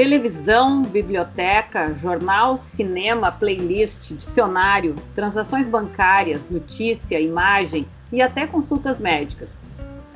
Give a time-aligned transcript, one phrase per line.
[0.00, 9.50] televisão, biblioteca, jornal, cinema, playlist, dicionário, transações bancárias, notícia, imagem e até consultas médicas.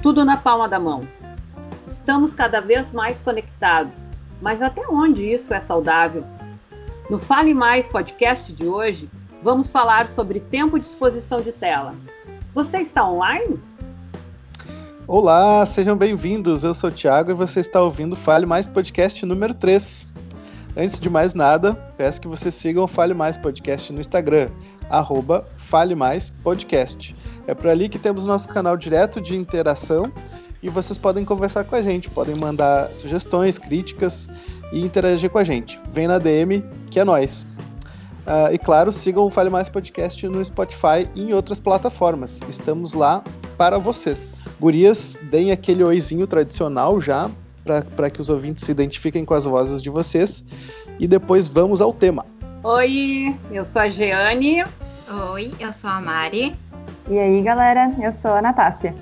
[0.00, 1.06] Tudo na palma da mão.
[1.86, 3.94] Estamos cada vez mais conectados,
[4.40, 6.24] mas até onde isso é saudável?
[7.10, 9.10] No Fale Mais podcast de hoje,
[9.42, 11.94] vamos falar sobre tempo de exposição de tela.
[12.54, 13.60] Você está online?
[15.06, 16.64] Olá, sejam bem-vindos.
[16.64, 20.06] Eu sou o Thiago e você está ouvindo Fale Mais Podcast número 3.
[20.74, 24.48] Antes de mais nada, peço que vocês sigam o Fale Mais Podcast no Instagram,
[24.88, 27.14] arroba Fale Mais Podcast.
[27.46, 30.10] É por ali que temos nosso canal direto de interação
[30.62, 34.26] e vocês podem conversar com a gente, podem mandar sugestões, críticas
[34.72, 35.78] e interagir com a gente.
[35.92, 37.46] Vem na DM, que é nós.
[38.26, 42.40] Uh, e claro, sigam o Fale Mais Podcast no Spotify e em outras plataformas.
[42.48, 43.22] Estamos lá
[43.58, 44.32] para vocês.
[44.60, 47.30] Gurias, deem aquele oizinho tradicional já,
[47.96, 50.44] para que os ouvintes se identifiquem com as vozes de vocês.
[50.98, 52.24] E depois vamos ao tema.
[52.62, 54.64] Oi, eu sou a Jeane.
[55.32, 56.54] Oi, eu sou a Mari.
[57.08, 58.94] E aí, galera, eu sou a Natácia.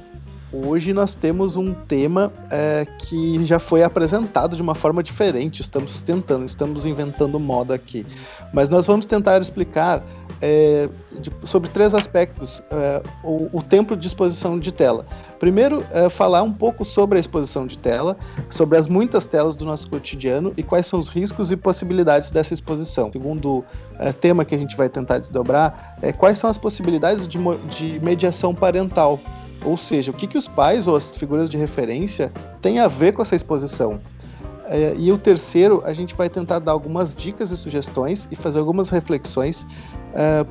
[0.53, 5.63] Hoje nós temos um tema é, que já foi apresentado de uma forma diferente.
[5.63, 8.05] Estamos tentando, estamos inventando moda aqui.
[8.53, 10.05] Mas nós vamos tentar explicar
[10.43, 15.07] é, de, sobre três aspectos é, o, o, tempo de exposição de tela.
[15.41, 18.19] Primeiro, é, falar um pouco sobre a exposição de tela,
[18.51, 22.53] sobre as muitas telas do nosso cotidiano e quais são os riscos e possibilidades dessa
[22.53, 23.11] exposição.
[23.11, 23.65] Segundo
[23.99, 27.39] é, tema que a gente vai tentar desdobrar, é quais são as possibilidades de,
[27.71, 29.19] de mediação parental
[29.65, 33.13] ou seja, o que, que os pais ou as figuras de referência têm a ver
[33.13, 34.01] com essa exposição.
[34.67, 38.59] É, e o terceiro, a gente vai tentar dar algumas dicas e sugestões e fazer
[38.59, 39.67] algumas reflexões
[40.15, 40.45] é,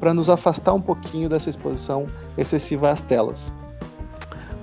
[0.00, 3.52] para nos afastar um pouquinho dessa exposição excessiva às telas.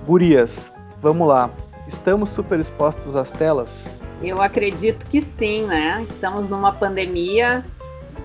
[0.06, 1.50] Gurias, vamos lá.
[1.88, 3.88] Estamos super expostos às telas?
[4.22, 6.04] Eu acredito que sim, né?
[6.08, 7.64] Estamos numa pandemia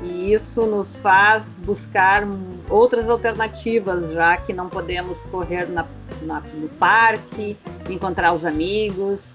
[0.01, 2.23] e isso nos faz buscar
[2.69, 5.85] outras alternativas, já que não podemos correr na,
[6.21, 7.57] na, no parque,
[7.89, 9.31] encontrar os amigos,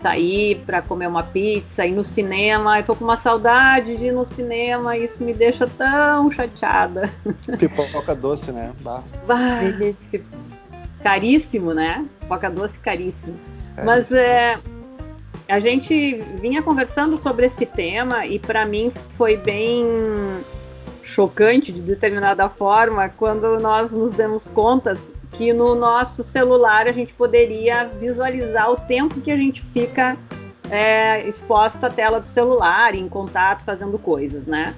[0.00, 2.78] sair para comer uma pizza, ir no cinema.
[2.78, 7.10] Eu tô com uma saudade de ir no cinema e isso me deixa tão chateada.
[7.58, 8.72] Pipoca doce, né?
[8.80, 9.02] Bah.
[9.26, 9.60] bah
[11.02, 12.06] caríssimo, né?
[12.20, 13.38] Pipoca doce caríssimo.
[13.76, 13.84] É.
[13.84, 14.58] Mas é
[15.50, 19.84] a gente vinha conversando sobre esse tema e para mim foi bem
[21.02, 24.96] chocante de determinada forma quando nós nos demos conta
[25.32, 30.16] que no nosso celular a gente poderia visualizar o tempo que a gente fica
[30.70, 34.74] é, exposta à tela do celular, em contato, fazendo coisas, né?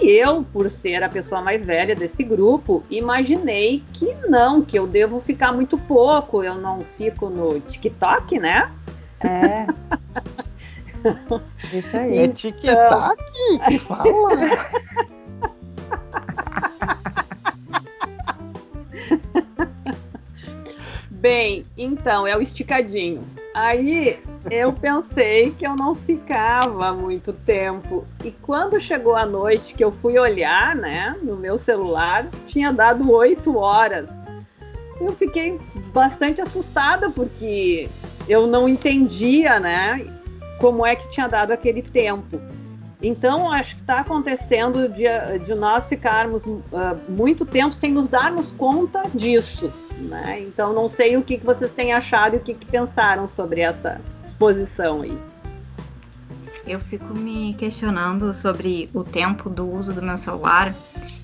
[0.00, 4.86] E eu, por ser a pessoa mais velha desse grupo, imaginei que não, que eu
[4.86, 8.70] devo ficar muito pouco, eu não fico no TikTok, né?
[9.20, 9.66] É.
[11.72, 12.18] Isso aí.
[12.18, 13.22] É tic-tac
[13.68, 14.04] que fala.
[21.10, 23.24] Bem, então, é o esticadinho.
[23.54, 28.04] Aí eu pensei que eu não ficava muito tempo.
[28.22, 33.10] E quando chegou a noite que eu fui olhar, né, no meu celular, tinha dado
[33.10, 34.08] oito horas.
[35.00, 35.58] Eu fiquei
[35.92, 37.88] bastante assustada porque
[38.28, 40.06] eu não entendia, né,
[40.58, 42.40] como é que tinha dado aquele tempo.
[43.02, 45.04] Então, acho que está acontecendo de,
[45.44, 46.62] de, nós ficarmos uh,
[47.08, 49.70] muito tempo sem nos darmos conta disso.
[49.98, 50.40] Né?
[50.40, 53.60] Então, não sei o que, que vocês têm achado e o que, que pensaram sobre
[53.60, 55.16] essa exposição aí.
[56.66, 60.74] Eu fico me questionando sobre o tempo do uso do meu celular,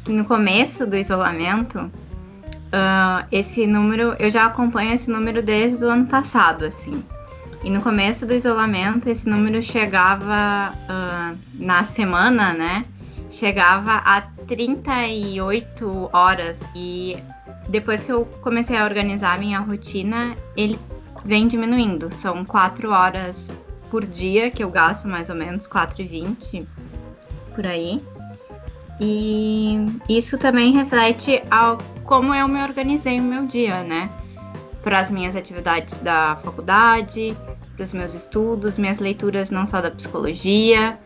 [0.05, 1.91] que no começo do isolamento
[2.73, 7.05] Uh, esse número, eu já acompanho esse número desde o ano passado, assim.
[7.63, 12.85] E no começo do isolamento, esse número chegava uh, na semana, né?
[13.29, 16.61] Chegava a 38 horas.
[16.75, 17.17] E
[17.69, 20.79] depois que eu comecei a organizar minha rotina, ele
[21.25, 22.11] vem diminuindo.
[22.11, 23.49] São 4 horas
[23.91, 26.67] por dia que eu gasto, mais ou menos, 4,20
[27.55, 28.03] por aí.
[29.01, 29.77] E
[30.09, 34.11] isso também reflete ao como eu me organizei o meu dia, né?
[34.83, 37.37] Para as minhas atividades da faculdade,
[37.77, 40.99] para os meus estudos, minhas leituras não só da psicologia.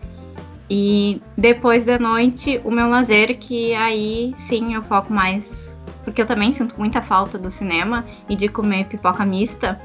[0.68, 5.74] E depois da noite, o meu lazer, que aí sim eu foco mais.
[6.04, 9.80] Porque eu também sinto muita falta do cinema e de comer pipoca mista.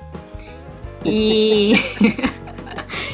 [1.06, 1.74] E.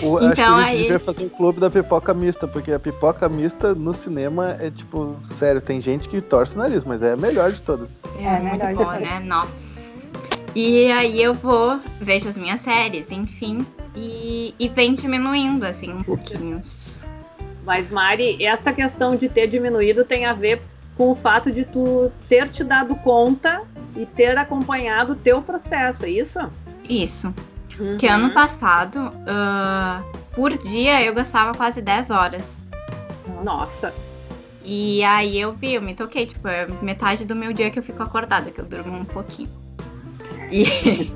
[0.01, 0.81] O, então, acho que a gente aí...
[0.83, 5.15] devia fazer um clube da pipoca mista, porque a pipoca mista no cinema é tipo,
[5.31, 8.03] sério, tem gente que torce o nariz, mas é a melhor de todas.
[8.19, 9.19] É, é muito bom, né?
[9.19, 9.68] Nossa.
[10.56, 13.65] E aí eu vou, vejo as minhas séries, enfim.
[13.95, 16.62] e, e vem diminuindo, assim, um pouquinho.
[17.65, 20.62] Mas, Mari, essa questão de ter diminuído tem a ver
[20.95, 23.62] com o fato de tu ter te dado conta
[23.95, 26.39] e ter acompanhado o teu processo, é isso?
[26.88, 27.33] Isso.
[27.79, 27.97] Uhum.
[27.97, 32.53] Que ano passado, uh, por dia, eu gastava quase 10 horas.
[33.44, 33.94] Nossa.
[34.63, 37.83] E aí eu vi, eu me toquei, tipo, é metade do meu dia que eu
[37.83, 39.50] fico acordada, que eu durmo um pouquinho.
[40.51, 41.12] E,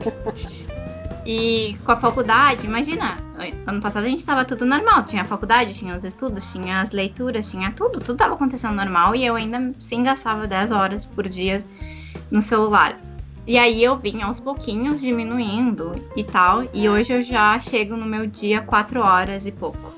[1.26, 3.18] e com a faculdade, imagina,
[3.66, 6.92] ano passado a gente tava tudo normal, tinha a faculdade, tinha os estudos, tinha as
[6.92, 11.28] leituras, tinha tudo, tudo tava acontecendo normal e eu ainda sim gastava 10 horas por
[11.28, 11.64] dia
[12.30, 12.98] no celular.
[13.46, 18.06] E aí eu vim aos pouquinhos diminuindo e tal, e hoje eu já chego no
[18.06, 19.92] meu dia 4 horas e pouco.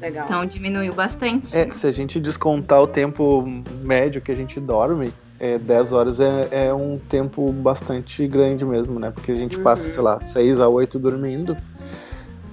[0.00, 0.24] Legal.
[0.24, 1.56] Então diminuiu bastante.
[1.56, 1.74] É, né?
[1.74, 3.42] se a gente descontar o tempo
[3.82, 8.98] médio que a gente dorme, é, 10 horas é, é um tempo bastante grande mesmo,
[8.98, 9.10] né?
[9.10, 9.62] Porque a gente Uhum.
[9.62, 11.56] passa, sei lá, 6 a 8 dormindo.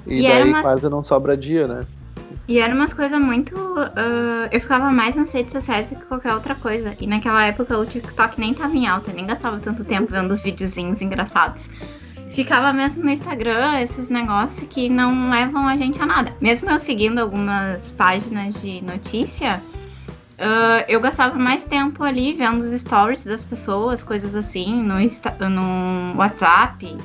[0.05, 1.85] E, E era daí umas- quase não sobra dia, né?
[2.47, 3.55] E era umas coisas muito.
[3.77, 6.95] ah, eu ficava mais nas redes sociais do que qualquer outra coisa.
[6.99, 10.31] E naquela época o TikTok nem tava em alta, eu nem gastava tanto tempo vendo
[10.33, 11.69] os videozinhos engraçados.
[12.31, 16.31] Ficava mesmo no Instagram, esses negócios que não levam a gente a nada.
[16.39, 19.61] Mesmo eu seguindo algumas páginas de notícia,
[20.39, 25.35] ah, eu gastava mais tempo ali vendo os stories das pessoas, coisas assim, no, Insta-
[25.49, 26.95] no WhatsApp.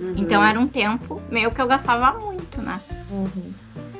[0.00, 0.14] Uhum.
[0.16, 2.80] Então era um tempo meio que eu gastava muito, né?
[3.10, 3.52] Uhum.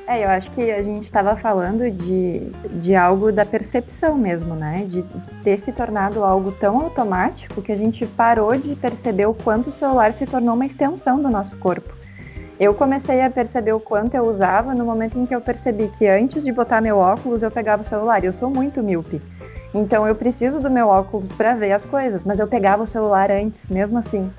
[0.09, 2.51] É, eu acho que a gente estava falando de,
[2.81, 4.87] de algo da percepção mesmo, né?
[4.89, 9.35] De, de ter se tornado algo tão automático que a gente parou de perceber o
[9.35, 11.93] quanto o celular se tornou uma extensão do nosso corpo.
[12.59, 16.09] Eu comecei a perceber o quanto eu usava no momento em que eu percebi que
[16.09, 18.25] antes de botar meu óculos eu pegava o celular.
[18.25, 19.21] Eu sou muito míope.
[19.75, 23.31] Então eu preciso do meu óculos para ver as coisas, mas eu pegava o celular
[23.31, 24.31] antes, mesmo assim.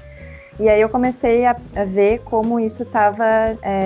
[0.60, 1.56] E aí eu comecei a,
[1.88, 3.24] ver como isso estava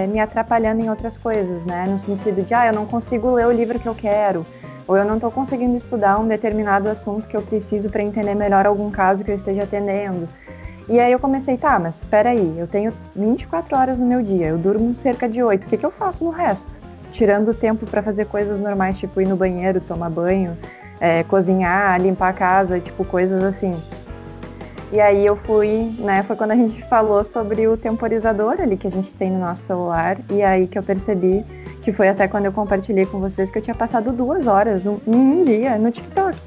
[0.09, 1.85] me atrapalhando em outras coisas, né?
[1.87, 4.43] No sentido de, ah, eu não consigo ler o livro que eu quero,
[4.87, 8.65] ou eu não estou conseguindo estudar um determinado assunto que eu preciso para entender melhor
[8.65, 10.27] algum caso que eu esteja atendendo.
[10.89, 14.47] E aí eu comecei, tá, mas espera aí, eu tenho 24 horas no meu dia,
[14.47, 16.75] eu durmo cerca de 8, o que, que eu faço no resto?
[17.11, 20.57] Tirando o tempo para fazer coisas normais, tipo ir no banheiro, tomar banho,
[20.99, 23.73] é, cozinhar, limpar a casa, tipo coisas assim.
[24.93, 28.85] E aí eu fui, né, foi quando a gente falou sobre o temporizador ali que
[28.85, 31.43] a gente tem no nosso celular, e aí que eu percebi
[31.81, 34.99] que foi até quando eu compartilhei com vocês que eu tinha passado duas horas um,
[35.07, 36.37] um dia no TikTok.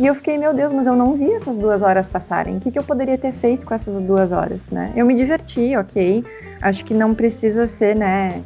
[0.00, 2.56] E eu fiquei, meu Deus, mas eu não vi essas duas horas passarem.
[2.56, 4.90] O que, que eu poderia ter feito com essas duas horas, né?
[4.96, 6.24] Eu me diverti, ok.
[6.62, 8.42] Acho que não precisa ser, né,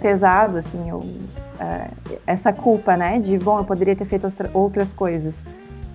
[0.00, 4.92] pesado, assim, eu, uh, essa culpa, né, de, bom, eu poderia ter feito outra, outras
[4.92, 5.44] coisas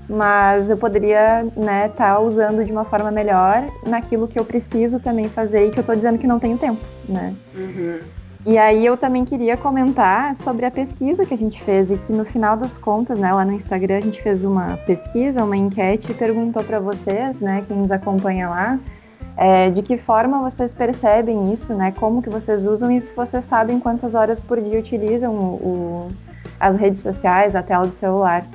[0.09, 4.99] mas eu poderia né estar tá usando de uma forma melhor naquilo que eu preciso
[4.99, 7.35] também fazer e que eu estou dizendo que não tenho tempo, né?
[7.55, 7.99] Uhum.
[8.45, 12.11] E aí eu também queria comentar sobre a pesquisa que a gente fez e que
[12.11, 16.11] no final das contas, né, lá no Instagram a gente fez uma pesquisa, uma enquete
[16.11, 18.79] e perguntou para vocês, né, quem nos acompanha lá,
[19.35, 23.43] é, de que forma vocês percebem isso, né, como que vocês usam e se vocês
[23.43, 26.11] sabem quantas horas por dia utilizam o, o,
[26.57, 28.45] as redes sociais, a tela do celular.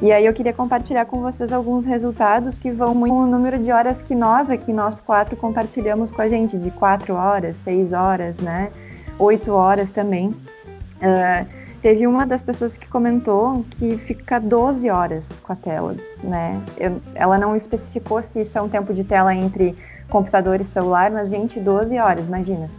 [0.00, 3.58] E aí eu queria compartilhar com vocês alguns resultados que vão muito com o número
[3.58, 7.92] de horas que nós aqui, nós quatro, compartilhamos com a gente, de quatro horas, seis
[7.92, 8.70] horas, né?
[9.18, 10.28] Oito horas também.
[10.28, 11.44] Uh,
[11.82, 16.62] teve uma das pessoas que comentou que fica 12 horas com a tela, né?
[16.76, 19.74] Eu, ela não especificou se isso é um tempo de tela entre
[20.08, 22.70] computador e celular, mas, gente, 12 horas, imagina.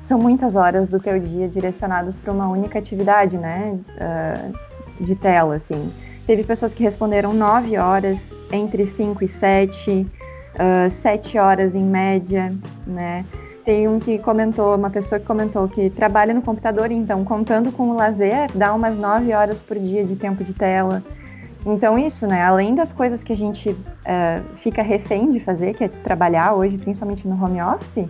[0.00, 3.78] São muitas horas do teu dia direcionadas para uma única atividade, né?
[3.98, 5.92] Uh, de tela, assim.
[6.26, 10.06] Teve pessoas que responderam 9 horas, entre 5 e 7,
[10.54, 12.54] uh, 7 horas em média,
[12.86, 13.24] né?
[13.64, 17.90] Tem um que comentou, uma pessoa que comentou que trabalha no computador, então, contando com
[17.90, 21.02] o lazer, dá umas 9 horas por dia de tempo de tela.
[21.66, 22.42] Então, isso, né?
[22.42, 26.76] Além das coisas que a gente uh, fica refém de fazer, que é trabalhar hoje,
[26.76, 28.06] principalmente no home office,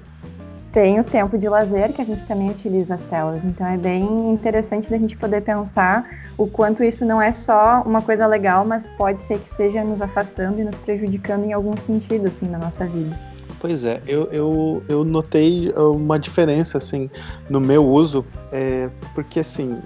[0.74, 3.44] tem o tempo de lazer que a gente também utiliza as telas.
[3.44, 6.04] Então é bem interessante da gente poder pensar
[6.36, 10.02] o quanto isso não é só uma coisa legal, mas pode ser que esteja nos
[10.02, 13.16] afastando e nos prejudicando em algum sentido assim na nossa vida.
[13.60, 17.08] Pois é, eu, eu, eu notei uma diferença assim
[17.48, 19.78] no meu uso, é, porque assim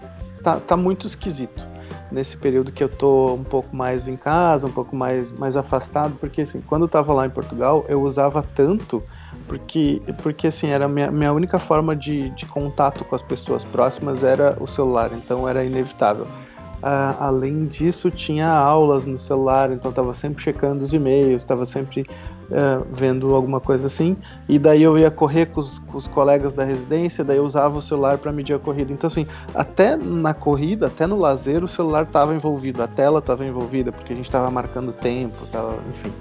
[0.43, 1.63] tá, tá muito esquisito
[2.11, 6.17] nesse período que eu tô um pouco mais em casa, um pouco mais, mais afastado,
[6.19, 9.03] porque assim, quando eu tava lá em Portugal, eu usava tanto
[9.49, 14.23] porque, porque assim, era minha, minha única forma de, de contato com as pessoas próximas
[14.23, 16.27] era o celular, então era inevitável.
[16.79, 22.03] Uh, além disso, tinha aulas no celular, então estava sempre checando os e-mails, estava sempre
[22.03, 24.17] uh, vendo alguma coisa assim.
[24.49, 27.77] E daí eu ia correr com os, com os colegas da residência, daí eu usava
[27.77, 28.93] o celular para medir a corrida.
[28.93, 33.45] Então, assim, até na corrida, até no lazer, o celular estava envolvido, a tela estava
[33.45, 36.13] envolvida, porque a gente estava marcando tempo, tava, enfim.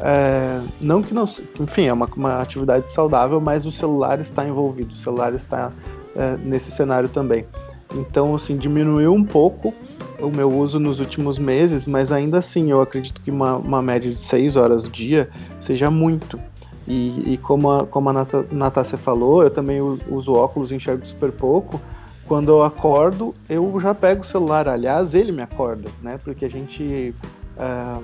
[0.00, 1.24] É, não que não,
[1.60, 5.72] enfim, é uma, uma atividade saudável, mas o celular está envolvido, o celular está
[6.16, 7.46] é, nesse cenário também.
[7.94, 9.72] Então, assim, diminuiu um pouco
[10.18, 14.10] o meu uso nos últimos meses, mas ainda assim eu acredito que uma, uma média
[14.10, 15.28] de 6 horas dia
[15.60, 16.38] seja muito.
[16.86, 21.32] E, e como a, como a Natácia falou, eu também uso óculos e enxergo super
[21.32, 21.80] pouco.
[22.26, 24.68] Quando eu acordo, eu já pego o celular.
[24.68, 26.18] Aliás, ele me acorda, né?
[26.22, 27.14] Porque a gente
[27.56, 28.02] uh,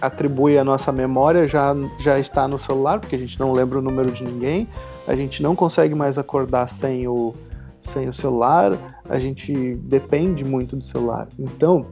[0.00, 3.82] atribui a nossa memória já, já está no celular, porque a gente não lembra o
[3.82, 4.68] número de ninguém.
[5.06, 7.34] A gente não consegue mais acordar sem o,
[7.82, 8.76] sem o celular,
[9.08, 11.28] a gente depende muito do celular.
[11.38, 11.86] Então,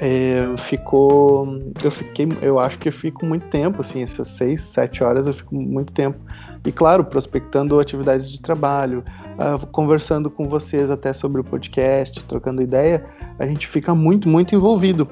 [0.00, 1.58] é, ficou.
[1.82, 2.28] Eu fiquei.
[2.42, 5.92] Eu acho que eu fico muito tempo, assim, essas seis, sete horas eu fico muito
[5.92, 6.18] tempo.
[6.66, 12.62] E claro, prospectando atividades de trabalho, uh, conversando com vocês até sobre o podcast, trocando
[12.62, 13.04] ideia,
[13.38, 15.08] a gente fica muito, muito envolvido.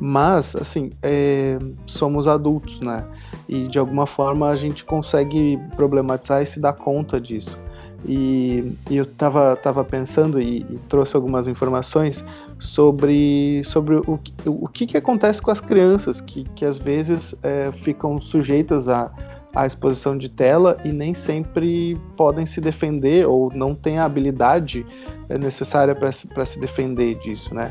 [0.00, 3.06] Mas, assim, é, somos adultos, né?
[3.46, 7.58] E de alguma forma a gente consegue problematizar e se dar conta disso.
[8.06, 12.24] E, e eu estava tava pensando e, e, trouxe algumas informações
[12.58, 17.70] sobre, sobre o, o que, que acontece com as crianças que, que às vezes é,
[17.72, 19.12] ficam sujeitas à,
[19.54, 24.86] à exposição de tela e nem sempre podem se defender ou não têm a habilidade
[25.28, 27.70] é, necessária para se defender disso, né?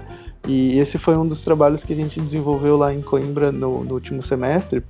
[0.49, 3.93] E esse foi um dos trabalhos que a gente desenvolveu lá em Coimbra no, no
[3.93, 4.81] último semestre,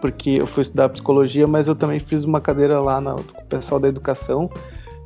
[0.00, 3.46] porque eu fui estudar psicologia, mas eu também fiz uma cadeira lá na, com o
[3.46, 4.48] pessoal da educação,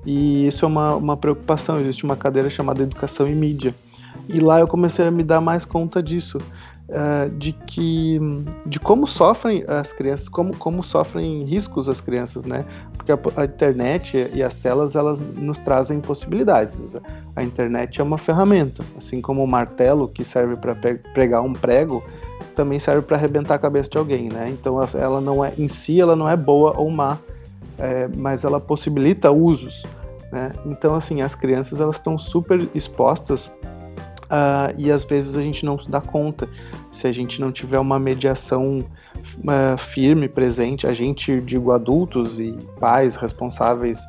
[0.05, 1.81] e isso é uma, uma preocupação.
[1.81, 3.75] Existe uma cadeira chamada Educação e Mídia.
[4.29, 6.37] E lá eu comecei a me dar mais conta disso,
[6.89, 8.19] uh, de que
[8.67, 12.65] de como sofrem as crianças, como, como sofrem riscos as crianças, né?
[12.97, 16.97] Porque a, a internet e as telas elas nos trazem possibilidades.
[17.37, 22.03] A internet é uma ferramenta, assim como o martelo que serve para pregar um prego,
[22.55, 24.49] também serve para arrebentar a cabeça de alguém, né?
[24.51, 27.19] Então ela não é em si ela não é boa ou má,
[27.79, 29.85] é, mas ela possibilita usos,
[30.33, 30.53] né?
[30.67, 33.53] Então assim as crianças elas estão super expostas
[34.31, 36.49] uh, e às vezes a gente não se dá conta
[36.93, 42.53] se a gente não tiver uma mediação uh, firme presente, a gente digo adultos e
[42.81, 44.01] pais responsáveis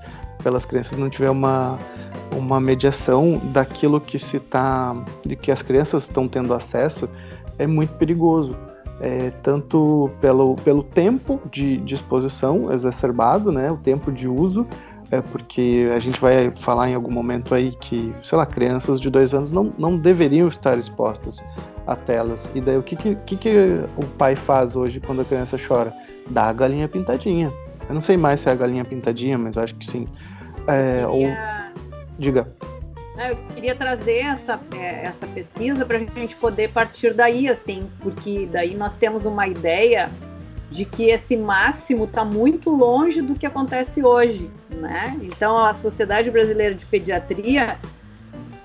[0.43, 1.77] pelas crianças não tiver uma
[2.37, 4.95] uma mediação daquilo que se tá
[5.25, 7.09] de que as crianças estão tendo acesso
[7.57, 8.55] é muito perigoso.
[9.01, 14.67] É, tanto pelo, pelo tempo de, de exposição exacerbado, né, o tempo de uso,
[15.11, 19.09] é porque a gente vai falar em algum momento aí que, sei lá, crianças de
[19.09, 21.43] dois anos não, não deveriam estar expostas
[21.87, 22.47] a telas.
[22.53, 25.93] E daí o que, que, que, o pai faz hoje quando a criança chora?
[26.29, 27.51] Dá a galinha pintadinha.
[27.87, 30.07] Eu não sei mais se é a galinha pintadinha, mas acho que sim.
[30.67, 31.23] É, ou...
[32.19, 32.47] Diga.
[33.17, 38.47] Eu queria trazer essa, é, essa pesquisa para a gente poder partir daí, assim, porque
[38.49, 40.09] daí nós temos uma ideia
[40.69, 45.17] de que esse máximo está muito longe do que acontece hoje, né?
[45.23, 47.77] Então a Sociedade Brasileira de Pediatria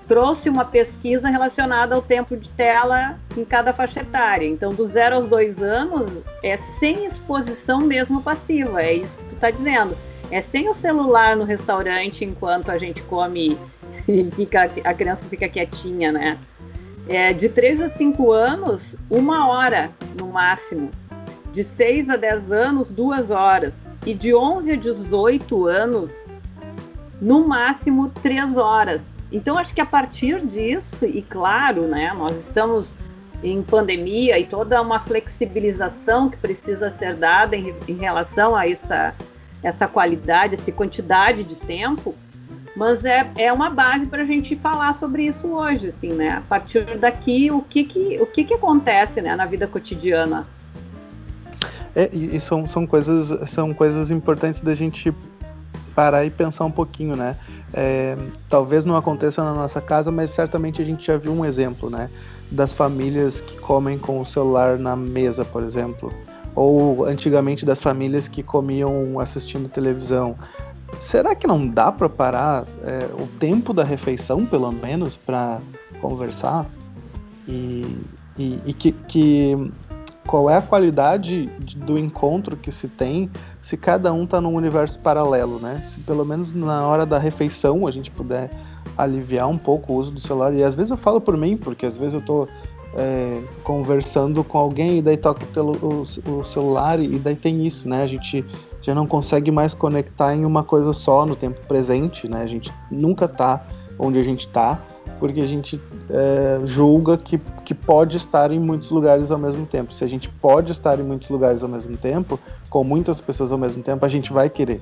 [0.07, 4.47] trouxe uma pesquisa relacionada ao tempo de tela em cada faixa etária.
[4.47, 6.11] Então, do zero aos dois anos
[6.43, 9.97] é sem exposição mesmo passiva, é isso que tu está dizendo.
[10.31, 13.57] É sem o celular no restaurante enquanto a gente come
[14.07, 16.37] e fica, a criança fica quietinha, né?
[17.07, 20.89] É, de 3 a 5 anos, uma hora no máximo.
[21.55, 23.73] De 6 a 10 anos, duas horas.
[24.05, 26.11] E de 11 a 18 anos,
[27.21, 29.01] no máximo, três horas.
[29.31, 32.93] Então, acho que a partir disso, e claro, né, nós estamos
[33.41, 39.15] em pandemia e toda uma flexibilização que precisa ser dada em, em relação a essa,
[39.63, 42.13] essa qualidade, essa quantidade de tempo,
[42.75, 46.31] mas é, é uma base para a gente falar sobre isso hoje, assim, né?
[46.31, 50.45] A partir daqui, o que que, o que, que acontece né, na vida cotidiana?
[51.95, 55.13] É, e são, são, coisas, são coisas importantes da gente
[55.95, 57.37] parar e pensar um pouquinho, né?
[57.73, 58.17] É,
[58.49, 62.09] talvez não aconteça na nossa casa, mas certamente a gente já viu um exemplo, né?
[62.51, 66.13] Das famílias que comem com o celular na mesa, por exemplo.
[66.53, 70.35] Ou antigamente das famílias que comiam assistindo televisão.
[70.99, 75.59] Será que não dá para parar é, o tempo da refeição, pelo menos, para
[76.01, 76.65] conversar?
[77.47, 77.99] E,
[78.37, 79.71] e, e que, que,
[80.27, 83.29] qual é a qualidade do encontro que se tem
[83.61, 85.81] se cada um está num universo paralelo, né?
[85.83, 88.49] Se pelo menos na hora da refeição a gente puder
[88.97, 90.53] aliviar um pouco o uso do celular.
[90.53, 92.47] E às vezes eu falo por mim, porque às vezes eu tô
[92.95, 97.87] é, conversando com alguém e daí toca o, o, o, celular e daí tem isso,
[97.87, 98.03] né?
[98.03, 98.45] A gente
[98.81, 102.41] já não consegue mais conectar em uma coisa só no tempo presente, né?
[102.41, 103.65] A gente nunca tá
[103.99, 104.79] onde a gente tá,
[105.19, 109.93] porque a gente é, julga que, que pode estar em muitos lugares ao mesmo tempo.
[109.93, 113.57] Se a gente pode estar em muitos lugares ao mesmo tempo, com muitas pessoas ao
[113.57, 114.81] mesmo tempo, a gente vai querer.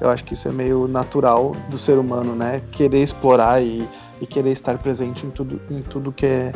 [0.00, 2.60] Eu acho que isso é meio natural do ser humano, né?
[2.72, 3.88] Querer explorar e,
[4.20, 6.52] e querer estar presente em tudo, em tudo que é.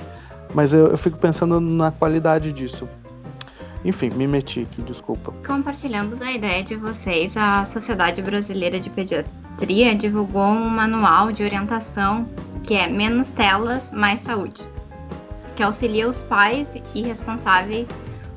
[0.53, 2.89] Mas eu, eu fico pensando na qualidade disso.
[3.87, 5.33] Enfim, me meti aqui, desculpa.
[5.47, 12.29] Compartilhando da ideia de vocês, a Sociedade Brasileira de Pediatria divulgou um manual de orientação
[12.65, 14.67] que é Menos Telas, Mais Saúde,
[15.55, 17.89] que auxilia os pais e responsáveis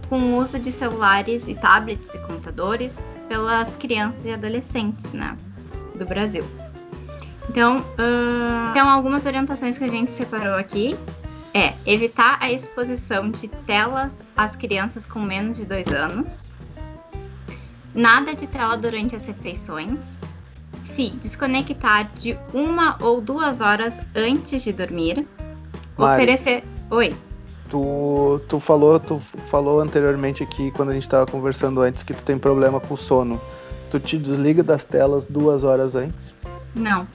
[0.08, 2.96] com o uso de celulares e tablets e computadores
[3.28, 5.36] pelas crianças e adolescentes né,
[5.96, 6.46] do Brasil.
[7.50, 10.96] Então, uh, então, algumas orientações que a gente separou aqui
[11.56, 16.50] é evitar a exposição de telas às crianças com menos de dois anos,
[17.94, 20.18] nada de tela durante as refeições,
[20.86, 25.28] se desconectar de uma ou duas horas antes de dormir,
[25.98, 26.64] Mari, oferecer.
[26.90, 27.14] Oi.
[27.70, 32.24] Tu, tu falou, tu falou anteriormente aqui quando a gente estava conversando antes que tu
[32.24, 33.42] tem problema com sono.
[33.92, 36.34] Tu te desliga das telas duas horas antes?
[36.74, 37.06] Não.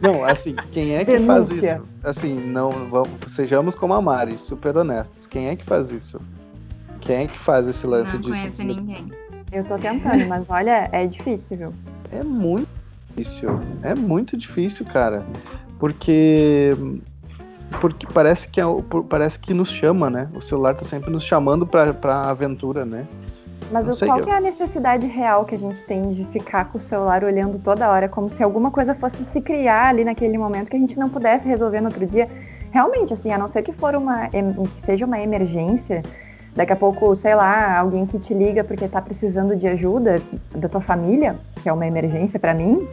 [0.00, 1.34] Não, assim, quem é que Denúncia.
[1.34, 1.88] faz isso?
[2.02, 5.26] Assim, não, vamos, sejamos como a Mari, super honestos.
[5.26, 6.20] Quem é que faz isso?
[7.00, 9.10] Quem é que faz esse lance não de conheço ninguém.
[9.50, 11.74] Eu tô tentando, mas olha, é difícil, viu?
[12.10, 12.68] É muito
[13.16, 13.60] difícil.
[13.82, 15.24] É muito difícil, cara
[15.82, 16.76] porque
[17.80, 18.64] porque parece que é,
[19.08, 20.30] parece que nos chama, né?
[20.32, 23.04] O celular tá sempre nos chamando para para aventura, né?
[23.70, 26.78] Mas o, qual que é a necessidade real que a gente tem de ficar com
[26.78, 30.70] o celular olhando toda hora, como se alguma coisa fosse se criar ali naquele momento
[30.70, 32.28] que a gente não pudesse resolver no outro dia?
[32.70, 36.02] Realmente, assim, a não ser que for uma que seja uma emergência,
[36.54, 40.20] daqui a pouco, sei lá, alguém que te liga porque tá precisando de ajuda
[40.54, 42.88] da tua família, que é uma emergência para mim,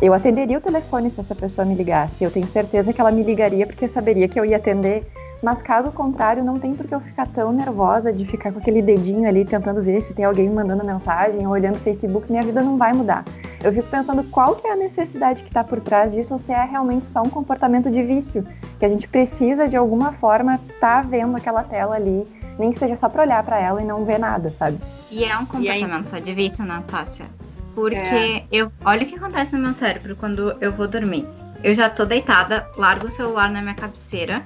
[0.00, 2.24] eu atenderia o telefone se essa pessoa me ligasse.
[2.24, 5.06] Eu tenho certeza que ela me ligaria porque saberia que eu ia atender.
[5.42, 8.82] Mas caso contrário, não tem por que eu ficar tão nervosa de ficar com aquele
[8.82, 12.30] dedinho ali tentando ver se tem alguém me mandando mensagem ou olhando o Facebook.
[12.30, 13.24] Minha vida não vai mudar.
[13.62, 16.52] Eu fico pensando qual que é a necessidade que está por trás disso ou se
[16.52, 18.46] é realmente só um comportamento de vício.
[18.78, 22.26] Que a gente precisa de alguma forma estar tá vendo aquela tela ali,
[22.58, 24.78] nem que seja só para olhar para ela e não ver nada, sabe?
[25.10, 27.26] E é um comportamento só de vício, Natácia.
[27.74, 28.44] Porque é.
[28.50, 28.70] eu.
[28.84, 31.26] Olha o que acontece no meu cérebro quando eu vou dormir.
[31.62, 34.42] Eu já tô deitada, largo o celular na minha cabeceira.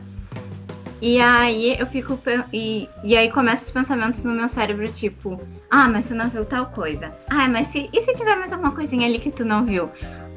[1.00, 2.18] E aí eu fico.
[2.52, 6.44] E, e aí começam os pensamentos no meu cérebro, tipo, ah, mas você não viu
[6.44, 7.12] tal coisa.
[7.28, 9.90] Ah, mas se, e se tiver mais alguma coisinha ali que tu não viu?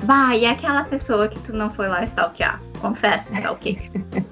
[0.03, 2.61] Bah, e aquela pessoa que tu não foi lá stalkear?
[2.79, 3.79] Confesso, stalkeei.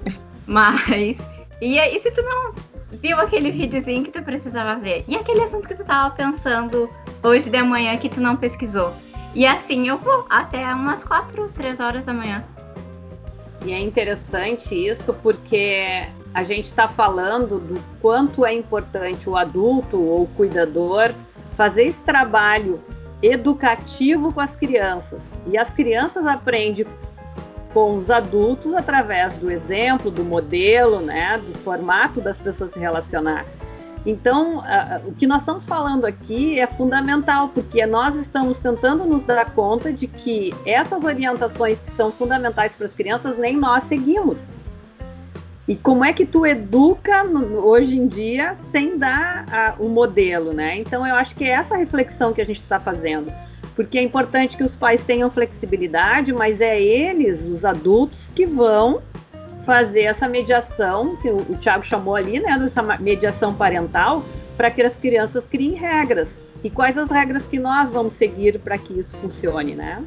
[0.46, 1.18] mas.
[1.60, 2.52] E aí, se tu não
[2.90, 5.04] viu aquele videozinho que tu precisava ver?
[5.08, 6.88] E aquele assunto que tu tava pensando
[7.22, 8.92] hoje de manhã que tu não pesquisou.
[9.34, 12.44] E assim eu vou até umas 4, 3 horas da manhã.
[13.64, 19.98] E é interessante isso porque a gente está falando do quanto é importante o adulto
[19.98, 21.12] ou o cuidador
[21.56, 22.80] fazer esse trabalho
[23.22, 25.20] educativo com as crianças.
[25.46, 26.86] E as crianças aprendem
[27.76, 33.44] com os adultos através do exemplo, do modelo, né, do formato das pessoas se relacionar.
[34.06, 34.62] Então,
[35.04, 39.92] o que nós estamos falando aqui é fundamental, porque nós estamos tentando nos dar conta
[39.92, 44.38] de que essas orientações que são fundamentais para as crianças, nem nós seguimos.
[45.68, 47.24] E como é que tu educa
[47.62, 50.78] hoje em dia sem dar o modelo, né?
[50.78, 53.30] Então, eu acho que é essa reflexão que a gente está fazendo.
[53.76, 59.02] Porque é importante que os pais tenham flexibilidade, mas é eles, os adultos, que vão
[59.64, 64.24] fazer essa mediação, que o, Tiago chamou ali, né, dessa mediação parental,
[64.56, 66.30] para que as crianças criem regras.
[66.64, 70.02] E quais as regras que nós vamos seguir para que isso funcione, né?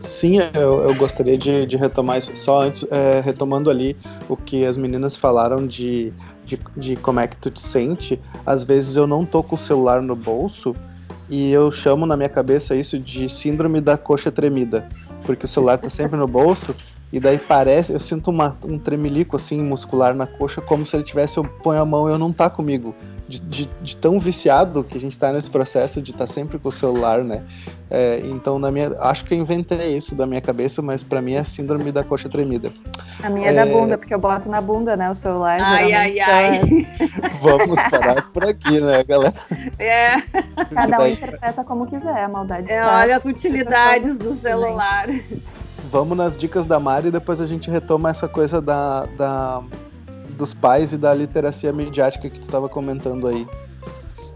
[0.00, 2.36] Sim, eu, eu gostaria de, de, retomar isso.
[2.36, 3.96] Só antes, é, retomando ali
[4.28, 6.12] o que as meninas falaram de,
[6.44, 8.20] de, de, como é que tu te sente.
[8.44, 10.74] Às vezes eu não tô com o celular no bolso
[11.28, 14.88] e eu chamo na minha cabeça isso de síndrome da coxa tremida.
[15.24, 16.74] Porque o celular tá sempre no bolso
[17.12, 21.04] E daí parece, eu sinto uma, um tremelico assim muscular na coxa, como se ele
[21.04, 22.94] tivesse, eu ponho a mão e eu não tá comigo.
[23.28, 26.60] De, de, de tão viciado que a gente tá nesse processo de estar tá sempre
[26.60, 27.42] com o celular, né?
[27.90, 31.34] É, então, na minha, acho que eu inventei isso da minha cabeça, mas para mim
[31.34, 32.72] é a síndrome da coxa tremida.
[33.22, 35.58] A minha é, é da bunda, porque eu boto na bunda, né, o celular.
[35.60, 36.60] Ai, ai, ai.
[37.42, 39.34] Vamos parar por aqui, né, galera?
[39.78, 40.20] É.
[40.72, 42.70] Cada um interpreta como quiser, a maldade.
[42.70, 45.08] É, olha as utilidades do celular.
[45.96, 49.62] Vamos nas dicas da Mari e depois a gente retoma essa coisa da, da
[50.36, 53.48] dos pais e da literacia midiática que tu estava comentando aí.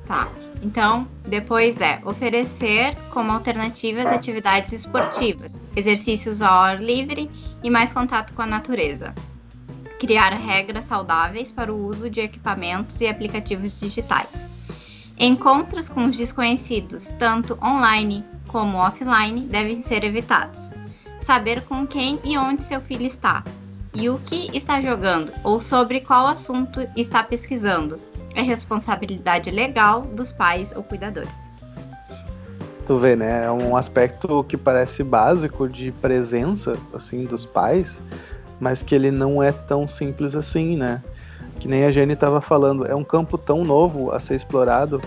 [0.07, 0.27] Tá.
[0.63, 7.31] Então, depois é oferecer como alternativas atividades esportivas, exercícios ao ar livre
[7.63, 9.15] e mais contato com a natureza.
[9.99, 14.49] Criar regras saudáveis para o uso de equipamentos e aplicativos digitais.
[15.19, 20.80] Encontros com os desconhecidos, tanto online como offline, devem ser evitados.
[21.31, 23.45] Saber com quem e onde seu filho está,
[23.95, 28.01] e o que está jogando, ou sobre qual assunto está pesquisando,
[28.35, 31.37] é responsabilidade legal dos pais ou cuidadores.
[32.85, 33.45] Tu vê, né?
[33.45, 38.03] É um aspecto que parece básico de presença, assim, dos pais,
[38.59, 41.01] mas que ele não é tão simples assim, né?
[41.61, 45.01] Que nem a Jenny estava falando, é um campo tão novo a ser explorado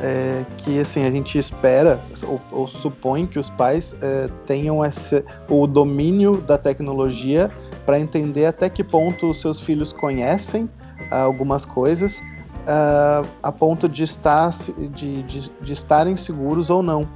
[0.00, 5.24] é, que assim a gente espera ou, ou supõe que os pais é, tenham esse,
[5.48, 7.50] o domínio da tecnologia
[7.84, 10.68] para entender até que ponto os seus filhos conhecem
[11.10, 12.20] algumas coisas
[12.62, 14.50] uh, a ponto de, estar,
[14.94, 17.08] de, de, de estarem seguros ou não.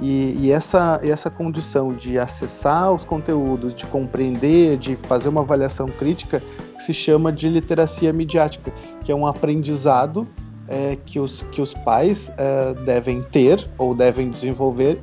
[0.00, 5.86] E, e, essa, essa condição de acessar os conteúdos, de compreender, de fazer uma avaliação
[5.86, 6.42] crítica,
[6.78, 8.72] se chama de literacia midiática,
[9.04, 10.26] que é um aprendizado
[10.68, 15.00] é, que, os, que os pais é, devem ter ou devem desenvolver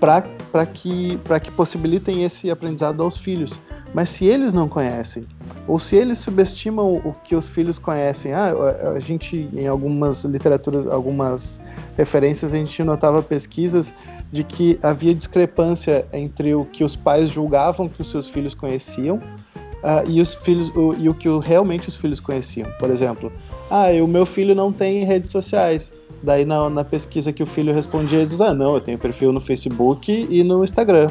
[0.00, 3.58] para que, que possibilitem esse aprendizado aos filhos.
[3.94, 5.24] Mas se eles não conhecem,
[5.68, 8.52] ou se eles subestimam o que os filhos conhecem, ah,
[8.94, 11.60] a gente em algumas literaturas, algumas
[11.96, 13.94] referências a gente notava pesquisas
[14.32, 19.16] de que havia discrepância entre o que os pais julgavam que os seus filhos conheciam
[19.16, 22.68] uh, e os filhos o, e o que realmente os filhos conheciam.
[22.80, 23.30] Por exemplo,
[23.70, 25.92] ah, o meu filho não tem redes sociais.
[26.22, 29.32] Daí na, na pesquisa que o filho respondia, ele diz, ah, não, eu tenho perfil
[29.32, 31.10] no Facebook e no Instagram.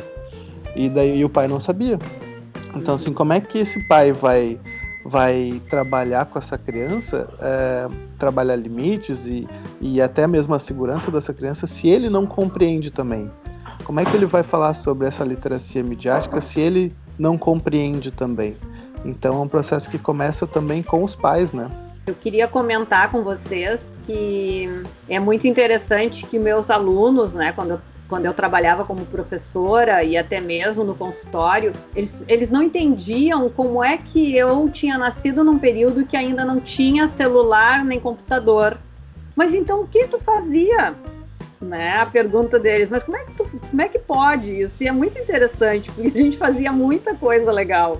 [0.75, 1.99] E daí e o pai não sabia.
[2.75, 4.59] Então, assim, como é que esse pai vai,
[5.05, 7.87] vai trabalhar com essa criança, é,
[8.17, 9.47] trabalhar limites e,
[9.79, 13.29] e até mesmo a segurança dessa criança, se ele não compreende também?
[13.83, 18.57] Como é que ele vai falar sobre essa literacia midiática se ele não compreende também?
[19.05, 21.69] Então, é um processo que começa também com os pais, né?
[22.05, 24.69] Eu queria comentar com vocês que
[25.07, 27.81] é muito interessante que meus alunos, né, quando eu
[28.13, 33.83] quando eu trabalhava como professora e até mesmo no consultório, eles, eles não entendiam como
[33.83, 38.77] é que eu tinha nascido num período que ainda não tinha celular nem computador.
[39.35, 40.93] Mas então o que tu fazia?
[41.59, 41.97] Né?
[41.97, 44.83] A pergunta deles, mas como é que tu, como é que pode isso?
[44.83, 47.99] E é muito interessante, porque a gente fazia muita coisa legal.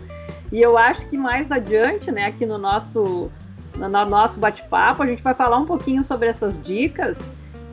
[0.52, 3.32] E eu acho que mais adiante, né, aqui no nosso
[3.78, 7.18] no nosso bate-papo, a gente vai falar um pouquinho sobre essas dicas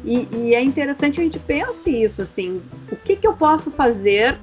[0.05, 4.39] e, e, é interessante a gente pense isso, assim, o que, que eu posso fazer,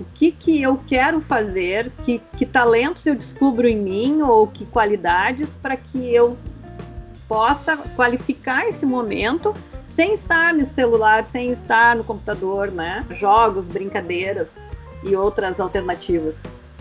[0.00, 4.64] o que, que eu quero fazer, que, que talentos eu descubro em mim ou que
[4.66, 6.36] qualidades para que eu
[7.26, 9.54] possa qualificar esse momento
[9.84, 13.04] sem estar no celular, sem estar no computador, né?
[13.10, 14.48] Jogos, brincadeiras
[15.02, 16.34] e outras alternativas.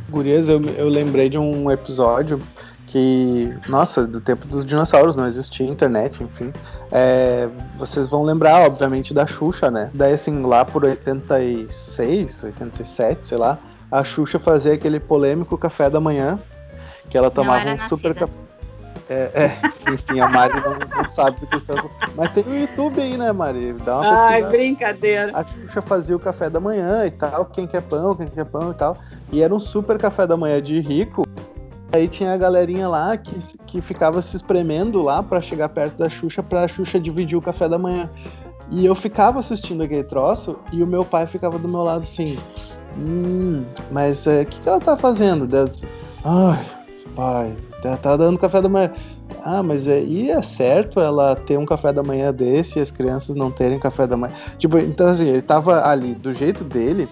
[0.10, 2.40] Gurias, eu, eu lembrei de um episódio
[2.88, 6.54] que, nossa, do tempo dos dinossauros, não existia internet, enfim.
[6.92, 9.90] É, vocês vão lembrar, obviamente, da Xuxa, né?
[9.94, 13.58] Daí, assim, lá por 86, 87, sei lá,
[13.92, 16.40] a Xuxa fazia aquele polêmico café da manhã,
[17.10, 18.34] que ela tomava um super café.
[19.10, 19.58] É, é,
[19.92, 21.74] enfim, a Mari não, não sabe do que está.
[22.16, 23.74] Mas tem no YouTube aí, né, Mari?
[23.86, 24.34] Dá uma pesquisada.
[24.34, 25.32] Ai, brincadeira.
[25.34, 28.72] A Xuxa fazia o café da manhã e tal, quem quer pão, quem quer pão
[28.72, 28.98] e tal.
[29.32, 31.24] E era um super café da manhã de rico.
[31.94, 36.10] Aí tinha a galerinha lá que, que ficava se espremendo lá para chegar perto da
[36.10, 38.10] Xuxa pra Xuxa dividir o café da manhã.
[38.72, 42.40] E eu ficava assistindo aquele troço e o meu pai ficava do meu lado assim.
[42.98, 45.46] Hum, mas o é, que, que ela tá fazendo?
[45.46, 45.84] Deus,
[46.26, 46.66] Ai,
[47.16, 48.92] pai, ela tá dando café da manhã.
[49.44, 52.90] Ah, mas é, e é certo ela ter um café da manhã desse e as
[52.90, 54.34] crianças não terem café da manhã?
[54.58, 57.08] Tipo, então assim, ele tava ali do jeito dele,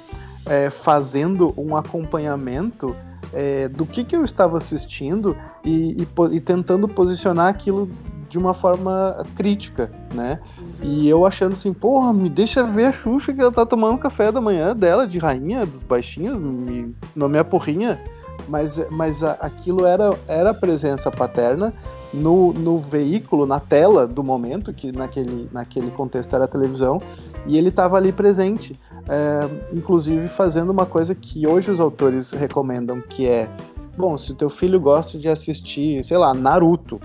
[0.48, 2.96] é, fazendo um acompanhamento
[3.34, 7.90] é, do que, que eu estava assistindo e, e, e, tentando posicionar aquilo
[8.30, 10.40] de uma forma crítica, né?
[10.82, 14.32] E eu achando assim, porra, me deixa ver a Xuxa que ela tá tomando café
[14.32, 18.00] da manhã dela, de rainha dos baixinhos, me, não me apurrinha.
[18.48, 21.74] Mas, mas a, aquilo era, era presença paterna
[22.14, 27.02] no, no veículo, na tela do momento, que naquele, naquele contexto era a televisão,
[27.46, 28.80] e ele estava ali presente.
[29.10, 33.50] É, inclusive fazendo uma coisa que hoje os autores recomendam, que é
[33.98, 37.00] bom, se o teu filho gosta de assistir, sei lá, Naruto,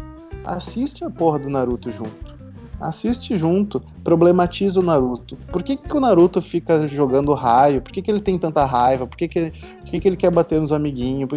[0.44, 2.36] assiste a porra do Naruto junto.
[2.80, 5.36] Assiste junto, problematiza o Naruto.
[5.50, 7.80] Por que, que o Naruto fica jogando raio?
[7.80, 9.06] Por que, que ele tem tanta raiva?
[9.06, 11.28] Por que, que, por que, que ele quer bater nos amiguinhos?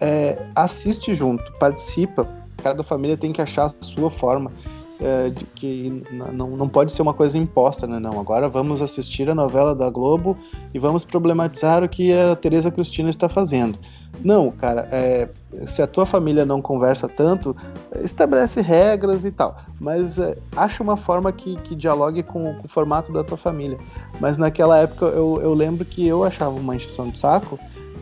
[0.00, 2.26] É, assiste junto, participa.
[2.56, 4.50] Cada família tem que achar a sua forma.
[5.00, 8.00] É, de que não, não pode ser uma coisa imposta, né?
[8.00, 10.36] Não, agora vamos assistir a novela da Globo
[10.74, 13.78] e vamos problematizar o que a Tereza Cristina está fazendo.
[14.24, 15.28] Não, cara, é,
[15.66, 17.54] se a tua família não conversa tanto,
[18.02, 19.56] estabelece regras e tal.
[19.80, 23.78] Mas é, acha uma forma que, que dialogue com, com, o formato da tua família.
[24.20, 27.58] Mas naquela época eu, eu lembro que eu achava uma encheção de saco,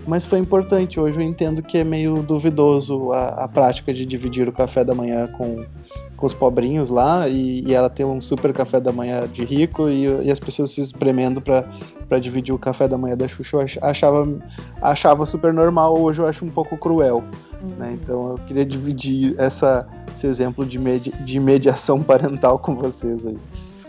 [0.06, 0.98] mas foi importante.
[0.98, 4.94] Hoje eu entendo que é meio duvidoso a, a prática de dividir o café da
[4.94, 5.66] manhã com,
[6.16, 9.88] com os pobrinhos lá e, e, ela tem um super café da manhã de rico
[9.88, 13.66] e, e as pessoas se espremendo para dividir o café da manhã da Xuxa, eu
[13.82, 14.26] achava,
[14.80, 17.22] achava super normal, hoje eu acho um pouco cruel.
[17.62, 17.68] Uhum.
[17.78, 17.98] Né?
[18.00, 23.38] Então eu queria dividir essa, esse exemplo de, de mediação parental com vocês aí.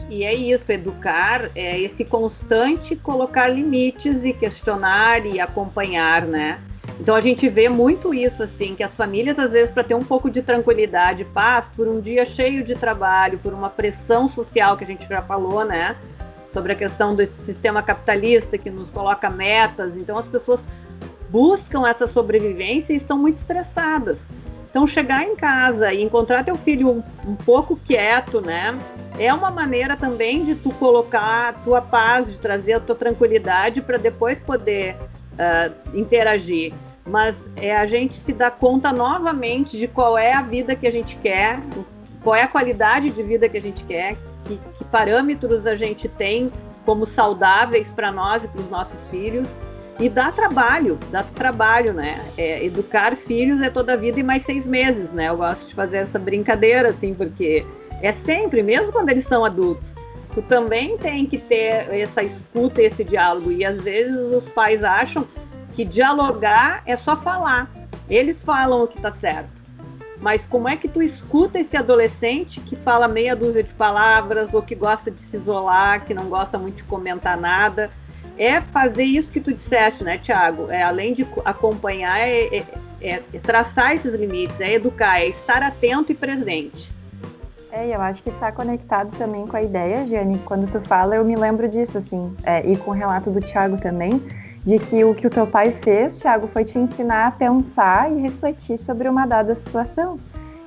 [0.10, 6.60] E é isso, educar é esse constante colocar limites e questionar e acompanhar, né?
[7.00, 10.04] Então a gente vê muito isso, assim, que as famílias, às vezes, para ter um
[10.04, 14.84] pouco de tranquilidade paz, por um dia cheio de trabalho, por uma pressão social que
[14.84, 15.96] a gente já falou, né?
[16.52, 19.96] Sobre a questão desse sistema capitalista que nos coloca metas.
[19.96, 20.64] Então as pessoas
[21.30, 24.18] buscam essa sobrevivência e estão muito estressadas.
[24.70, 28.78] Então chegar em casa e encontrar teu filho um, um pouco quieto, né?
[29.20, 33.82] É uma maneira também de tu colocar a tua paz, de trazer a tua tranquilidade
[33.82, 34.96] para depois poder
[35.34, 36.74] uh, interagir
[37.08, 40.92] mas é a gente se dar conta novamente de qual é a vida que a
[40.92, 41.60] gente quer,
[42.22, 46.08] qual é a qualidade de vida que a gente quer, que, que parâmetros a gente
[46.10, 46.52] tem
[46.86, 49.54] como saudáveis para nós e para os nossos filhos.
[50.00, 52.24] E dá trabalho, dá trabalho, né?
[52.38, 55.30] É, educar filhos é toda a vida e mais seis meses, né?
[55.30, 57.66] Eu gosto de fazer essa brincadeira, assim, porque
[58.02, 59.96] é sempre, mesmo quando eles são adultos,
[60.36, 63.52] tu também tem que ter essa escuta, esse diálogo.
[63.52, 65.28] E às vezes os pais acham
[65.78, 67.70] que dialogar é só falar.
[68.10, 69.52] Eles falam o que está certo.
[70.20, 74.64] Mas como é que tu escuta esse adolescente que fala meia dúzia de palavras ou
[74.64, 77.92] que gosta de se isolar, que não gosta muito de comentar nada?
[78.40, 80.66] É fazer isso que tu disseste, né, Tiago?
[80.72, 82.66] É, além de acompanhar, é, é,
[83.00, 86.92] é, traçar esses limites, é educar, é estar atento e presente.
[87.72, 90.40] É, eu acho que está conectado também com a ideia, Jane.
[90.40, 93.78] Quando tu fala, eu me lembro disso, assim, é, e com o relato do Tiago
[93.78, 94.20] também,
[94.68, 98.20] de que o que o teu pai fez, Thiago, foi te ensinar a pensar e
[98.20, 100.20] refletir sobre uma dada situação.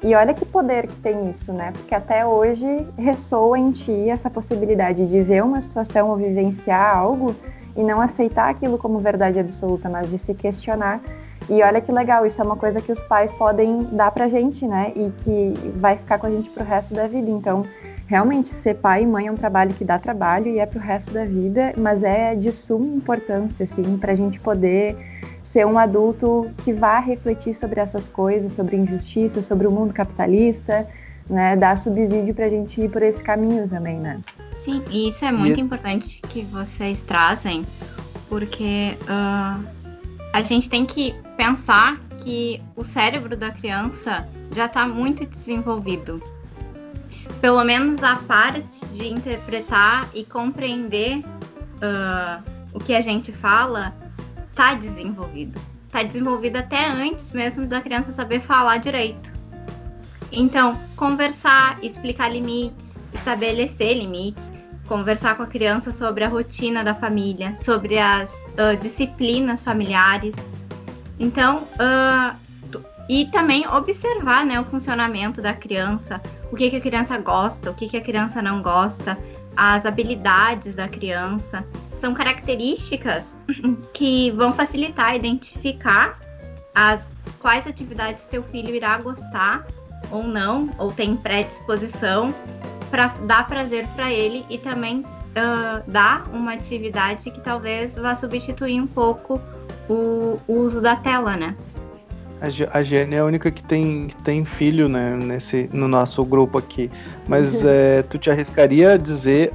[0.03, 1.71] E olha que poder que tem isso, né?
[1.73, 7.37] Porque até hoje ressoa em ti essa possibilidade de ver uma situação ou vivenciar algo
[7.77, 11.03] e não aceitar aquilo como verdade absoluta, mas de se questionar.
[11.47, 14.67] E olha que legal, isso é uma coisa que os pais podem dar pra gente,
[14.67, 14.95] né?
[14.97, 17.31] E que vai ficar com a gente pro resto da vida.
[17.31, 17.67] Então,
[18.11, 20.83] realmente ser pai e mãe é um trabalho que dá trabalho e é para o
[20.83, 24.97] resto da vida, mas é de suma importância, assim, para a gente poder
[25.45, 30.89] ser um adulto que vá refletir sobre essas coisas, sobre injustiça, sobre o mundo capitalista,
[31.29, 34.19] né, dar subsídio para a gente ir por esse caminho também, né?
[34.55, 35.63] Sim, e isso é muito e...
[35.63, 37.65] importante que vocês trazem,
[38.29, 39.65] porque uh,
[40.33, 46.21] a gente tem que pensar que o cérebro da criança já está muito desenvolvido
[47.41, 53.95] pelo menos a parte de interpretar e compreender uh, o que a gente fala
[54.55, 55.61] tá desenvolvido.
[55.91, 59.33] Tá desenvolvido até antes mesmo da criança saber falar direito.
[60.33, 64.53] Então, conversar, explicar limites, estabelecer limites,
[64.87, 70.35] conversar com a criança sobre a rotina da família, sobre as uh, disciplinas familiares.
[71.19, 72.37] Então, uh,
[73.09, 77.75] e também observar né, o funcionamento da criança, o que, que a criança gosta, o
[77.75, 79.19] que, que a criança não gosta,
[79.57, 81.65] as habilidades da criança.
[81.95, 83.35] São características
[83.93, 86.19] que vão facilitar identificar
[86.75, 89.67] as quais atividades teu filho irá gostar
[90.11, 92.35] ou não, ou tem predisposição
[92.91, 98.81] para dar prazer para ele e também uh, dar uma atividade que talvez vá substituir
[98.81, 99.41] um pouco
[99.89, 101.57] o, o uso da tela, né?
[102.41, 106.57] A Jenny é a única que tem, que tem filho, né, nesse, no nosso grupo
[106.57, 106.91] aqui.
[107.29, 109.53] Mas é, tu te arriscaria a dizer,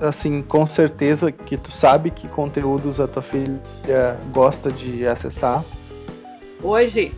[0.00, 5.62] assim, com certeza que tu sabe que conteúdos a tua filha gosta de acessar?
[6.62, 7.12] Hoje,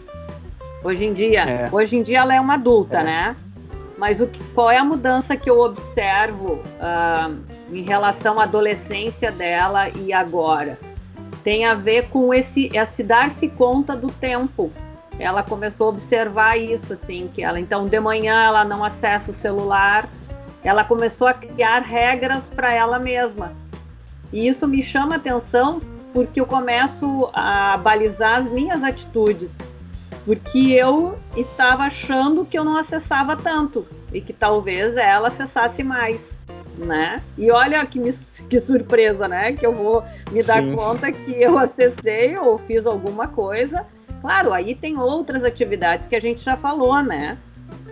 [0.82, 1.68] hoje em dia, é.
[1.70, 3.04] hoje em dia ela é uma adulta, é.
[3.04, 3.36] né?
[3.96, 7.36] Mas o que, qual é a mudança que eu observo uh,
[7.72, 10.78] em relação à adolescência dela e agora?
[11.44, 14.72] Tem a ver com esse, esse dar-se conta do tempo
[15.18, 19.34] ela começou a observar isso, assim, que ela então de manhã ela não acessa o
[19.34, 20.08] celular,
[20.62, 23.52] ela começou a criar regras para ela mesma.
[24.32, 25.80] E isso me chama atenção
[26.12, 29.56] porque eu começo a balizar as minhas atitudes,
[30.24, 36.38] porque eu estava achando que eu não acessava tanto e que talvez ela acessasse mais,
[36.76, 37.22] né?
[37.38, 38.12] E olha que, me,
[38.48, 39.52] que surpresa, né?
[39.52, 40.02] Que eu vou
[40.32, 40.74] me dar Sim.
[40.74, 43.86] conta que eu acessei ou fiz alguma coisa
[44.26, 47.38] Claro, aí tem outras atividades que a gente já falou, né?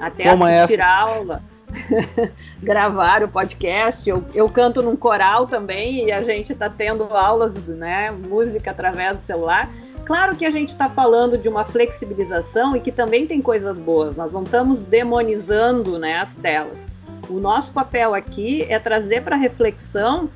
[0.00, 0.84] Até Como assistir essa?
[0.84, 1.40] aula,
[2.60, 4.10] gravar o podcast.
[4.10, 8.10] Eu, eu canto num coral também e a gente está tendo aulas, né?
[8.10, 9.70] Música através do celular.
[10.04, 14.16] Claro que a gente está falando de uma flexibilização e que também tem coisas boas.
[14.16, 16.80] Nós não estamos demonizando né, as telas.
[17.28, 20.28] O nosso papel aqui é trazer para reflexão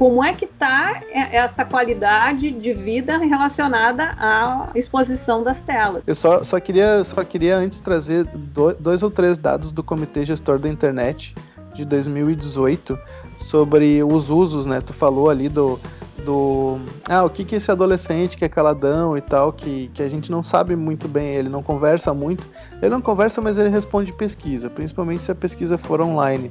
[0.00, 6.02] como é que está essa qualidade de vida relacionada à exposição das telas.
[6.06, 10.58] Eu só, só, queria, só queria antes trazer dois ou três dados do Comitê Gestor
[10.58, 11.34] da Internet
[11.74, 12.98] de 2018
[13.36, 14.80] sobre os usos, né?
[14.80, 15.78] Tu falou ali do,
[16.24, 20.08] do ah, o que que esse adolescente que é caladão e tal, que, que a
[20.08, 22.48] gente não sabe muito bem, ele não conversa muito.
[22.80, 26.50] Ele não conversa, mas ele responde pesquisa, principalmente se a pesquisa for online.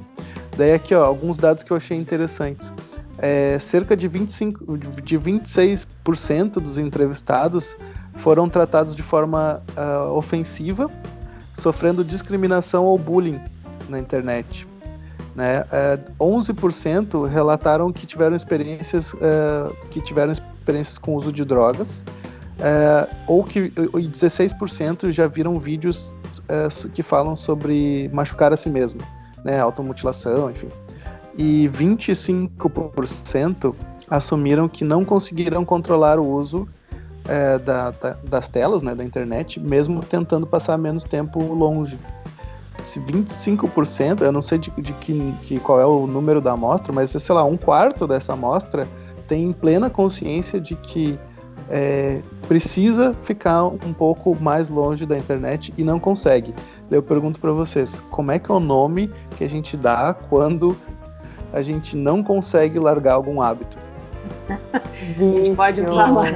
[0.56, 2.72] Daí aqui, ó, alguns dados que eu achei interessantes
[3.20, 7.76] é, cerca de, 25, de 26% dos entrevistados
[8.14, 10.90] foram tratados de forma uh, ofensiva,
[11.56, 13.38] sofrendo discriminação ou bullying
[13.88, 14.66] na internet.
[15.36, 15.64] Né?
[15.70, 22.04] É, 11% relataram que tiveram experiências uh, que tiveram experiências com uso de drogas,
[22.58, 26.12] uh, ou que e 16% já viram vídeos
[26.48, 29.00] uh, que falam sobre machucar a si mesmo,
[29.44, 29.60] né?
[29.60, 30.68] automutilação, enfim
[31.36, 33.74] e 25%
[34.08, 36.68] assumiram que não conseguirão controlar o uso
[37.28, 41.98] é, da, da, das telas, né, da internet, mesmo tentando passar menos tempo longe.
[42.80, 46.92] Se 25%, eu não sei de, de que, que, qual é o número da amostra,
[46.92, 48.88] mas sei lá, um quarto dessa amostra
[49.28, 51.18] tem plena consciência de que
[51.68, 56.52] é, precisa ficar um pouco mais longe da internet e não consegue.
[56.90, 60.76] Eu pergunto para vocês, como é que é o nome que a gente dá quando
[61.52, 63.78] a gente não consegue largar algum hábito.
[65.16, 65.40] Vício.
[65.40, 66.32] A gente pode falar.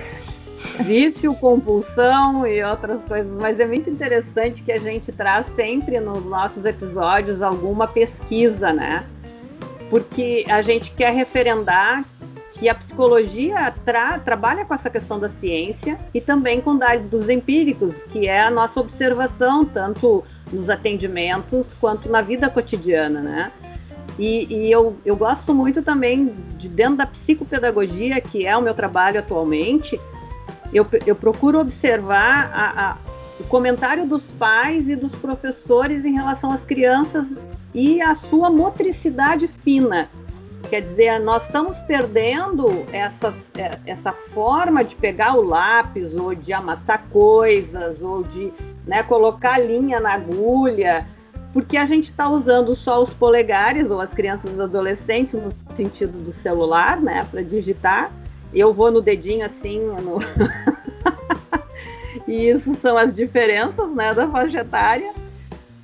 [0.80, 6.24] Vício, compulsão e outras coisas, mas é muito interessante que a gente traz sempre nos
[6.24, 9.04] nossos episódios alguma pesquisa, né?
[9.88, 12.04] Porque a gente quer referendar
[12.54, 18.02] que a psicologia tra trabalha com essa questão da ciência e também com dados empíricos,
[18.04, 23.52] que é a nossa observação, tanto nos atendimentos quanto na vida cotidiana, né?
[24.18, 28.74] E, e, eu, eu gosto muito também de dentro da psicopedagogia, que é o meu
[28.74, 29.98] trabalho atualmente,
[30.72, 32.96] eu, eu procuro observar a, a,
[33.38, 37.28] o comentário dos pais e dos professores em relação às crianças
[37.72, 40.08] e a sua motricidade fina.
[40.70, 46.52] Quer dizer, nós estamos perdendo essa, é, essa forma de pegar o lápis, ou de
[46.52, 48.52] amassar coisas, ou de
[48.86, 51.06] né, colocar linha na agulha
[51.54, 56.32] porque a gente está usando só os polegares, ou as crianças adolescentes, no sentido do
[56.32, 58.10] celular, né, para digitar.
[58.52, 60.18] Eu vou no dedinho assim, no...
[62.26, 65.14] e isso são as diferenças, né, da faixa etária.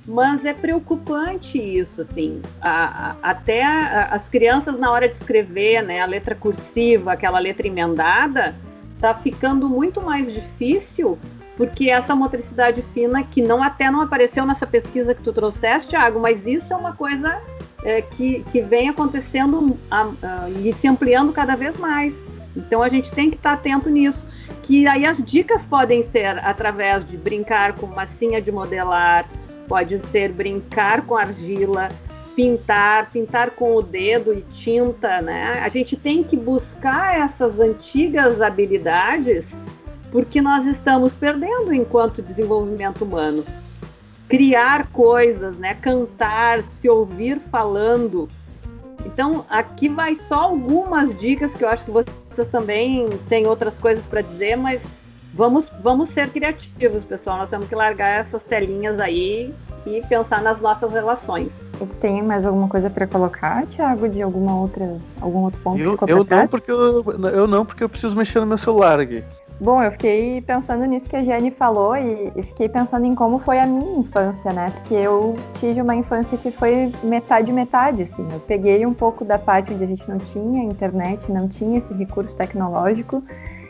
[0.05, 5.81] Mas é preocupante isso, assim, a, a, até a, as crianças na hora de escrever,
[5.83, 8.53] né, a letra cursiva, aquela letra emendada,
[8.99, 11.17] tá ficando muito mais difícil
[11.61, 16.19] porque essa motricidade fina, que não até não apareceu nessa pesquisa que tu trouxeste, Thiago,
[16.19, 17.39] mas isso é uma coisa
[17.83, 22.15] é, que, que vem acontecendo a, a, e se ampliando cada vez mais.
[22.57, 24.27] Então a gente tem que estar atento nisso.
[24.63, 29.29] Que aí as dicas podem ser através de brincar com massinha de modelar,
[29.67, 31.89] pode ser brincar com argila,
[32.35, 35.61] pintar, pintar com o dedo e tinta, né?
[35.63, 39.55] A gente tem que buscar essas antigas habilidades
[40.11, 43.45] porque nós estamos perdendo enquanto desenvolvimento humano.
[44.27, 45.75] Criar coisas, né?
[45.75, 48.27] cantar, se ouvir falando.
[49.05, 54.05] Então, aqui vai só algumas dicas que eu acho que vocês também têm outras coisas
[54.05, 54.81] para dizer, mas
[55.33, 57.37] vamos, vamos ser criativos, pessoal.
[57.37, 59.53] Nós temos que largar essas telinhas aí
[59.85, 61.51] e pensar nas nossas relações.
[61.79, 65.91] Você tem mais alguma coisa para colocar, Thiago, de alguma outra, algum outro ponto eu,
[65.91, 66.51] que ficou eu não, trás?
[66.51, 67.03] porque eu,
[67.33, 69.23] eu não, porque eu preciso mexer no meu celular aqui.
[69.61, 73.37] Bom, eu fiquei pensando nisso que a Jenny falou e, e fiquei pensando em como
[73.37, 74.71] foi a minha infância, né?
[74.71, 78.27] Porque eu tive uma infância que foi metade metade, assim.
[78.33, 81.93] Eu peguei um pouco da parte onde a gente não tinha internet, não tinha esse
[81.93, 83.21] recurso tecnológico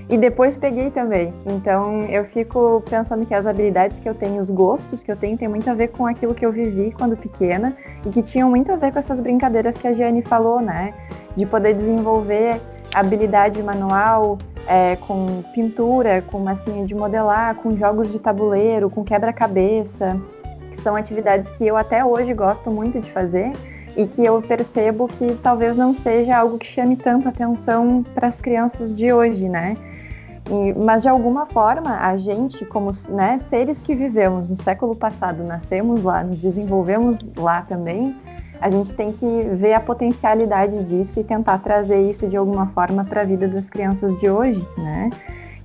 [0.08, 1.34] e depois peguei também.
[1.46, 5.38] Então eu fico pensando que as habilidades que eu tenho, os gostos que eu tenho,
[5.38, 7.76] tem muito a ver com aquilo que eu vivi quando pequena
[8.06, 10.94] e que tinham muito a ver com essas brincadeiras que a Jenny falou, né?
[11.36, 12.62] De poder desenvolver
[12.94, 14.38] habilidade manual,
[14.68, 20.20] é, com pintura, com massinha de modelar, com jogos de tabuleiro, com quebra-cabeça,
[20.72, 23.52] que são atividades que eu até hoje gosto muito de fazer
[23.96, 28.40] e que eu percebo que talvez não seja algo que chame tanto atenção para as
[28.40, 29.76] crianças de hoje, né?
[30.50, 35.44] E, mas de alguma forma, a gente, como né, seres que vivemos no século passado,
[35.44, 38.16] nascemos lá, nos desenvolvemos lá também,
[38.62, 43.04] a gente tem que ver a potencialidade disso e tentar trazer isso de alguma forma
[43.04, 45.10] para a vida das crianças de hoje, né?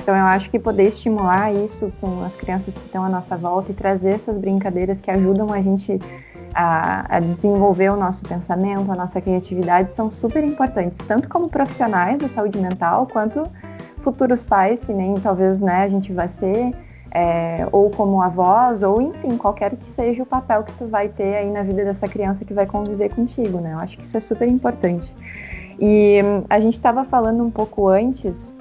[0.02, 3.72] Então eu acho que poder estimular isso com as crianças que estão à nossa volta
[3.72, 5.98] e trazer essas brincadeiras que ajudam a gente
[6.54, 12.18] a, a, desenvolver o nosso pensamento, a nossa criatividade são super importantes, tanto como profissionais
[12.18, 13.46] da saúde mental, quanto
[13.98, 16.72] futuros pais, que nem talvez né, a gente vai ser,
[17.10, 21.36] é, ou como avós, ou enfim, qualquer que seja o papel que tu vai ter
[21.36, 23.72] aí na vida dessa criança que vai conviver contigo, né?
[23.72, 25.14] Eu acho que isso é super importante.
[25.78, 28.54] E hum, a gente estava falando um pouco antes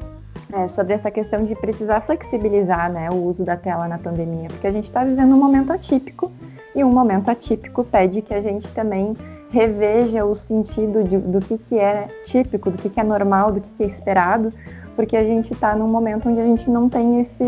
[0.53, 4.67] é, sobre essa questão de precisar flexibilizar né, o uso da tela na pandemia, porque
[4.67, 6.31] a gente está vivendo um momento atípico
[6.73, 9.15] e um momento atípico pede que a gente também
[9.49, 13.61] reveja o sentido de, do que, que é típico, do que, que é normal, do
[13.61, 14.51] que, que é esperado,
[14.95, 17.43] porque a gente está num momento onde a gente não tem esse,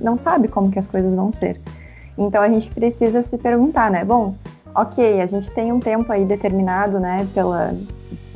[0.00, 1.60] não sabe como que as coisas vão ser.
[2.16, 4.04] Então a gente precisa se perguntar, né?
[4.04, 4.34] Bom,
[4.74, 7.74] ok, a gente tem um tempo aí determinado, né, pela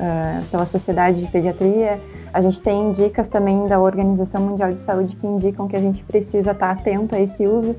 [0.01, 2.01] uh, pela Sociedade de Pediatria.
[2.33, 6.03] A gente tem dicas também da Organização Mundial de Saúde que indicam que a gente
[6.03, 7.75] precisa estar atento a esse uso.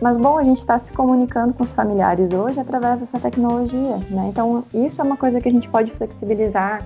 [0.00, 4.28] Mas bom, a gente está se comunicando com os familiares hoje através dessa tecnologia, né?
[4.28, 6.82] Então isso é uma coisa que a gente pode flexibilizar.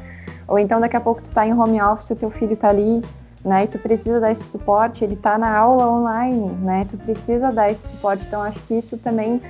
[0.46, 3.02] Ou então daqui a pouco tu está em home office, o teu filho está ali
[3.44, 3.64] né?
[3.64, 6.86] E tu precisa dar esse suporte, ele está na aula online, né?
[6.88, 9.40] Tu precisa dar esse suporte, então acho que isso também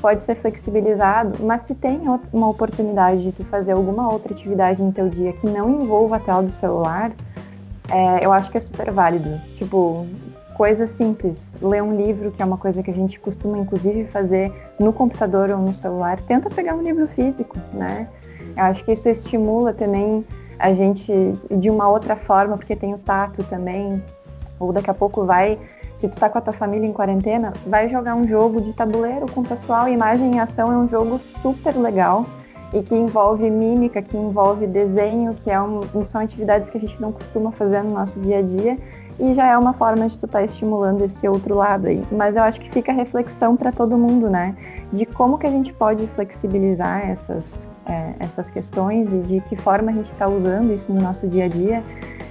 [0.00, 2.00] pode ser flexibilizado, mas se tem
[2.32, 6.20] uma oportunidade de tu fazer alguma outra atividade no teu dia que não envolva a
[6.20, 7.12] tela do celular,
[7.88, 9.40] é, eu acho que é super válido.
[9.54, 10.06] Tipo,
[10.56, 14.52] coisas simples, ler um livro, que é uma coisa que a gente costuma inclusive fazer
[14.78, 18.08] no computador ou no celular, tenta pegar um livro físico, né?
[18.56, 20.24] Eu acho que isso estimula também
[20.62, 21.12] a gente
[21.50, 24.00] de uma outra forma, porque tem o tato também,
[24.60, 25.58] ou daqui a pouco vai,
[25.96, 29.26] se tu tá com a tua família em quarentena, vai jogar um jogo de tabuleiro
[29.32, 32.24] com o pessoal, imagem em ação é um jogo super legal
[32.72, 37.02] e que envolve mímica, que envolve desenho, que é um, são atividades que a gente
[37.02, 38.78] não costuma fazer no nosso dia a dia
[39.18, 42.04] e já é uma forma de tu estar tá estimulando esse outro lado aí.
[42.12, 44.56] Mas eu acho que fica reflexão para todo mundo, né?
[44.92, 49.90] De como que a gente pode flexibilizar essas, é, essas questões e de que forma
[49.90, 51.82] a gente está usando isso no nosso dia a dia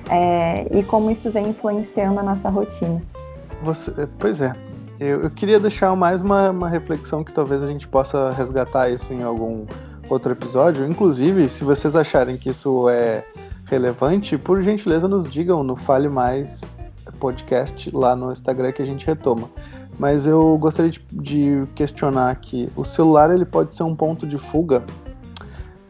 [0.10, 3.02] é, e como isso vem influenciando a nossa rotina.
[3.64, 4.54] Você, é, pois é.
[5.00, 9.12] Eu, eu queria deixar mais uma, uma reflexão que talvez a gente possa resgatar isso
[9.12, 9.66] em algum
[10.10, 10.86] outro episódio.
[10.86, 13.24] Inclusive, se vocês acharem que isso é
[13.66, 16.62] relevante, por gentileza nos digam no Fale Mais
[17.20, 19.50] podcast lá no Instagram que a gente retoma.
[19.98, 24.38] Mas eu gostaria de, de questionar aqui, o celular ele pode ser um ponto de
[24.38, 24.84] fuga?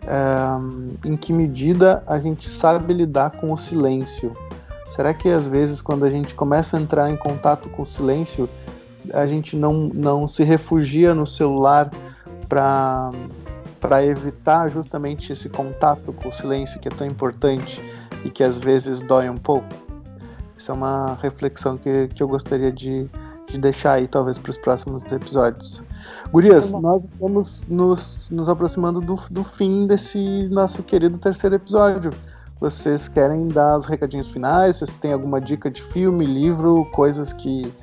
[0.07, 4.35] É, em que medida a gente sabe lidar com o silêncio?
[4.87, 8.49] Será que às vezes quando a gente começa a entrar em contato com o silêncio,
[9.13, 11.89] a gente não, não se refugia no celular
[12.49, 13.11] para
[14.03, 17.81] evitar justamente esse contato com o silêncio que é tão importante
[18.25, 19.67] e que às vezes dói um pouco?
[20.57, 23.09] Essa é uma reflexão que, que eu gostaria de,
[23.47, 25.81] de deixar aí, talvez, para os próximos episódios.
[26.31, 32.11] Gurias, nós estamos nos, nos aproximando do, do fim desse nosso querido terceiro episódio.
[32.59, 34.77] Vocês querem dar os recadinhos finais?
[34.77, 37.73] Vocês têm alguma dica de filme, livro, coisas que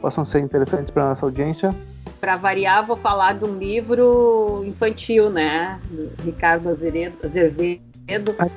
[0.00, 1.74] possam ser interessantes para nossa audiência?
[2.20, 5.78] Para variar, vou falar de um livro infantil, né?
[6.24, 7.14] Ricardo Azevedo.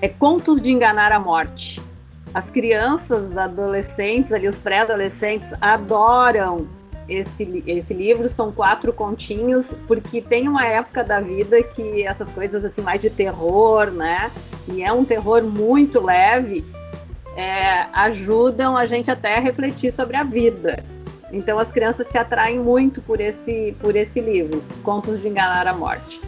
[0.01, 1.81] É Contos de Enganar a Morte.
[2.33, 6.67] As crianças, adolescentes, ali, os pré-adolescentes, adoram
[7.09, 8.29] esse, esse livro.
[8.29, 13.09] São quatro continhos, porque tem uma época da vida que essas coisas assim mais de
[13.09, 14.31] terror, né?
[14.67, 16.63] E é um terror muito leve
[17.39, 20.83] é, ajudam a gente até a refletir sobre a vida.
[21.31, 25.73] Então as crianças se atraem muito por esse, por esse livro, Contos de Enganar a
[25.73, 26.19] Morte.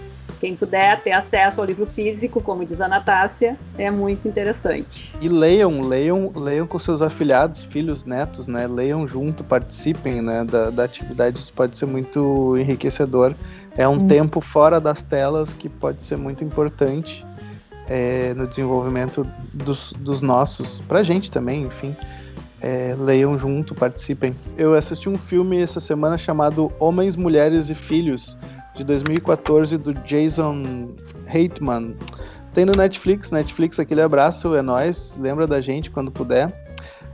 [0.41, 5.13] Quem puder ter acesso ao livro físico, como diz a Natácia, é muito interessante.
[5.21, 8.65] E leiam, leiam, leiam com seus afilhados, filhos, netos, né?
[8.65, 13.35] Leiam junto, participem né, da, da atividade, isso pode ser muito enriquecedor.
[13.77, 14.07] É um hum.
[14.07, 17.23] tempo fora das telas que pode ser muito importante
[17.87, 19.23] é, no desenvolvimento
[19.53, 21.95] dos, dos nossos, pra gente também, enfim.
[22.59, 24.35] É, leiam junto, participem.
[24.57, 28.35] Eu assisti um filme essa semana chamado Homens, Mulheres e Filhos,
[28.81, 30.89] de 2014 do Jason
[31.25, 31.95] Reitman.
[32.53, 36.51] Tem no Netflix, Netflix, aquele abraço, é nós, lembra da gente quando puder.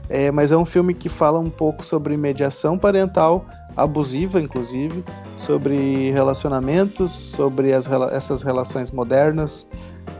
[0.08, 3.44] É, mas é um filme que fala um pouco sobre mediação parental,
[3.76, 5.04] abusiva inclusive,
[5.36, 9.68] sobre relacionamentos, sobre as, essas relações modernas.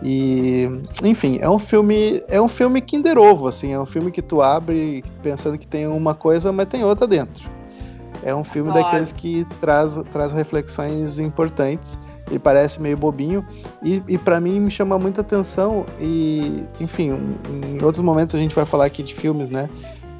[0.02, 0.68] E,
[1.02, 4.42] enfim, é um filme, é um filme Kinder Ovo, assim, é um filme que tu
[4.42, 7.57] abre pensando que tem uma coisa, mas tem outra dentro.
[8.22, 8.82] É um filme Olha.
[8.82, 11.98] daqueles que traz, traz reflexões importantes.
[12.28, 13.44] Ele parece meio bobinho
[13.82, 17.18] e, e para mim me chama muita atenção e, enfim,
[17.66, 19.68] em outros momentos a gente vai falar aqui de filmes, né?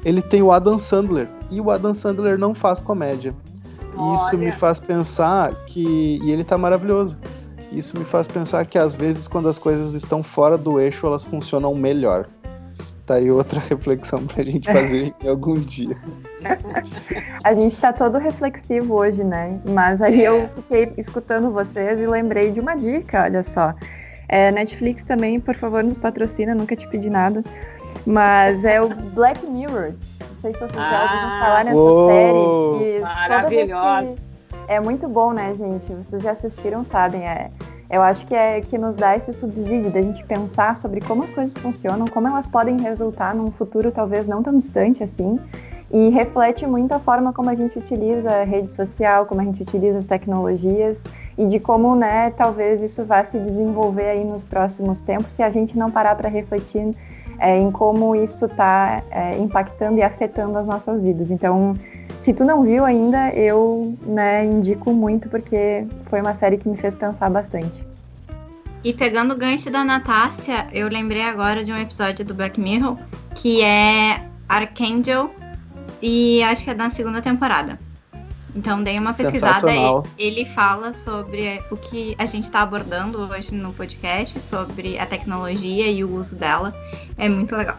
[0.03, 3.35] Ele tem o Adam Sandler e o Adam Sandler não faz comédia.
[3.95, 7.17] E isso me faz pensar que e ele tá maravilhoso.
[7.71, 11.23] Isso me faz pensar que às vezes quando as coisas estão fora do eixo, elas
[11.23, 12.27] funcionam melhor.
[13.09, 15.97] Tá aí outra reflexão pra gente fazer em algum dia.
[17.43, 19.59] A gente tá todo reflexivo hoje, né?
[19.67, 23.73] Mas aí eu fiquei escutando vocês e lembrei de uma dica, olha só.
[24.27, 27.43] É, Netflix também, por favor, nos patrocina, nunca te pedi nada.
[28.05, 29.93] Mas é o Black Mirror.
[30.21, 32.99] Não sei se vocês já ouviram ah, falar nessa oh, série.
[32.99, 34.15] Maravilhosa.
[34.67, 35.91] É muito bom, né, gente?
[35.93, 37.27] Vocês já assistiram, sabem.
[37.27, 37.49] É,
[37.89, 41.31] eu acho que é que nos dá esse subsídio da gente pensar sobre como as
[41.31, 45.39] coisas funcionam, como elas podem resultar num futuro talvez não tão distante assim,
[45.91, 49.63] e reflete muito a forma como a gente utiliza a rede social, como a gente
[49.63, 51.01] utiliza as tecnologias
[51.35, 55.49] e de como, né, talvez isso vá se desenvolver aí nos próximos tempos se a
[55.49, 56.93] gente não parar para refletir
[57.39, 61.31] é, em como isso está é, impactando e afetando as nossas vidas.
[61.31, 61.75] Então,
[62.17, 66.77] se tu não viu ainda, eu né, indico muito porque foi uma série que me
[66.77, 67.87] fez pensar bastante.
[68.83, 72.97] E pegando o gancho da Natácia, eu lembrei agora de um episódio do Black Mirror
[73.35, 75.29] que é Archangel
[76.01, 77.77] e acho que é da segunda temporada.
[78.55, 83.53] Então dei uma pesquisada e ele fala sobre o que a gente está abordando hoje
[83.53, 86.73] no podcast, sobre a tecnologia e o uso dela.
[87.17, 87.77] É muito legal.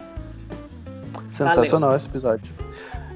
[1.29, 1.97] Sensacional Valeu.
[1.97, 2.53] esse episódio.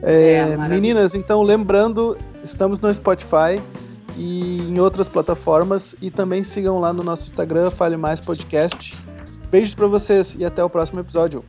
[0.06, 3.60] É, é, meninas, então lembrando, estamos no Spotify
[4.16, 8.96] e em outras plataformas e também sigam lá no nosso Instagram, Fale Mais Podcast.
[9.50, 11.44] Beijos para vocês e até o próximo episódio.